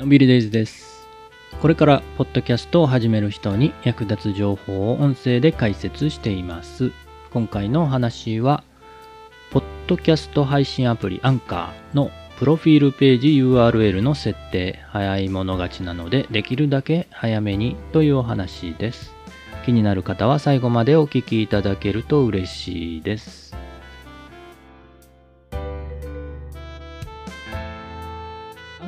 [0.00, 1.06] のんびりデイズです。
[1.60, 6.90] これからポッドキャストを始める人に役立つ情報を音声で解説しています。
[7.30, 8.64] 今回のお話は、
[9.50, 19.12] ポッドキャスト配信アプリアンカーのプロフィールページ URL の設定、早い者勝ちなので、できるだけ早めにというお話です。
[19.66, 23.49] 気になる方は最後までお聞きいただけると嬉しいです。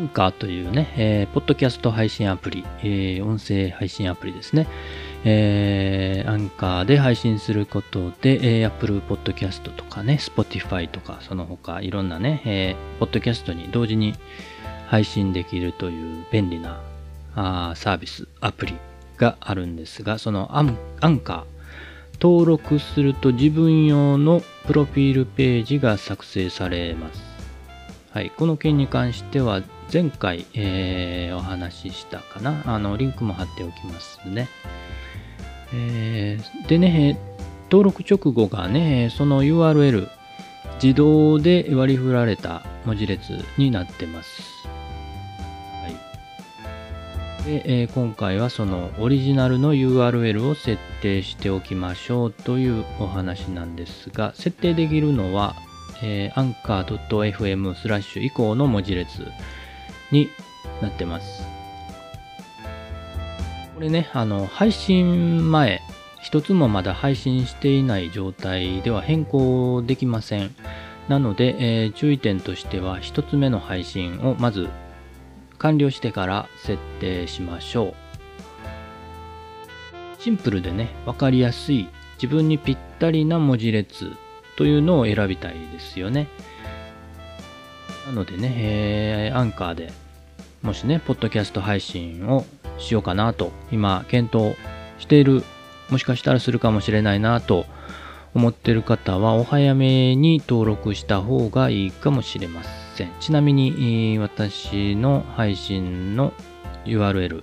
[0.03, 4.67] ンカーというね、えーポッドキャスト配信アプリ、えー音声配信アプリですね。
[5.25, 14.15] えアンカーで配信することで、えー Apple Podcast とかね、Spotify とか、その他いろんなね、えーポッドキャストに同時に
[14.89, 16.81] 配信できるという便利な
[17.35, 18.75] あーサービス、アプリ
[19.17, 27.23] があるんですが、そのアンアンカー、登録すると自分用のプロフィールページが作成されます。
[28.13, 32.63] はい、この件に関しては前回、えーお話ししたかな。
[32.67, 34.49] あの、リンクも貼っておきますね。
[35.75, 37.19] えーでね、
[37.71, 40.09] 登録直後がね、その URL
[40.83, 44.43] 自動で割り振られた文字列になってます。
[45.83, 47.45] はい。
[47.47, 55.55] で、えー今回はそのオリジナルの URL を設定しておきましょうというお話なんですが、設定できるのは、
[56.03, 59.25] えー、anchor.fm スラッシュ以降の文字列
[60.13, 60.31] に
[60.81, 61.43] なってます。
[63.75, 65.81] これね、あの、配信前、
[66.21, 70.55] 一つもまだ配信していない状態では変更できません。
[71.09, 74.69] なので、えー注意点としては、一つ目の配信をまず
[75.59, 77.95] 完了してから設定しましょう。
[80.21, 81.89] シンプルでね、わかりやすい、
[82.23, 84.13] 自分にぴったりな文字列
[84.57, 86.29] というのを選びたいですよね。
[88.07, 89.93] なのでね、えーアンカーで
[90.63, 92.45] もしね、ポッドキャスト配信を
[92.79, 94.57] しようかなと、今、検討
[94.99, 95.43] している、
[95.91, 97.67] もしかしたらするかもしれないなと
[98.33, 102.63] 思っている方は、お早めに登録した方がいいかもしれま
[102.95, 103.11] せん。
[103.19, 106.33] ちなみに、私の配信の
[106.85, 107.43] URL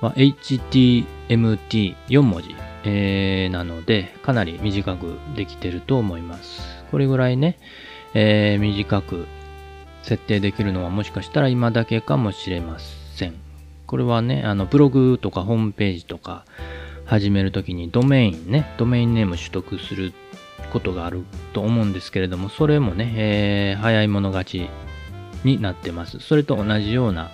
[0.00, 6.62] は HTMT4 文字、えーなので、かなり短くできてると思います。
[6.90, 7.58] これぐらいね、
[8.14, 9.26] えー短く
[10.06, 13.34] 設定できるのはもしかしたら今だけかもしれません。
[13.86, 16.44] これはね、あの、ブログとかホームページとか
[17.04, 20.12] 始めるときにドメインね、ドメインネーム取得する
[20.72, 24.70] ことがあると思うんですけれども、それもね、えー早い者勝ち
[25.44, 26.20] になってます。
[26.20, 27.30] それと同じような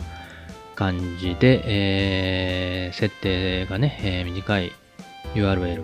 [0.75, 4.73] 感じで、えー設定がね、えー短い
[5.35, 5.83] URL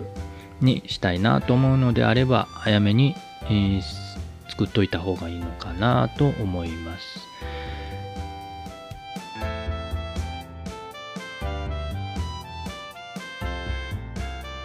[0.61, 3.81] にしたいなと思うのであれば、早めに、えー
[4.59, 7.25] 作っといた方がいいのかなと思います。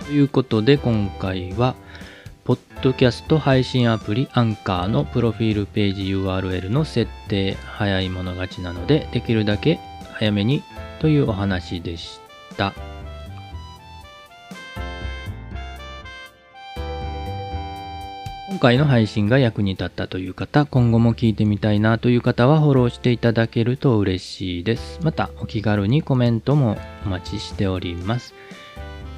[0.07, 1.77] ということで今回は、
[2.43, 9.79] ポッドキャスト配信アプリアンカーのプロフィールページ URL の設定早い者勝ちなのでできるだけ
[10.15, 10.65] 早めに
[10.99, 12.19] というお話でし
[12.57, 12.94] た。
[18.65, 25.01] 回の配信が役に立ったという方、今後も聞いてみたいなという方はフォローしていただけると嬉しいです。
[25.03, 28.33] またお気軽にコメントもお待ちしております。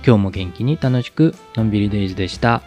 [0.05, 2.61] 今日も元気に楽しくのんびりデイズでした。